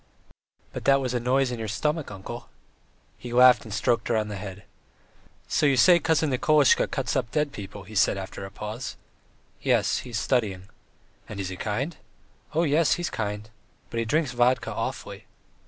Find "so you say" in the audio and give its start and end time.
5.47-5.99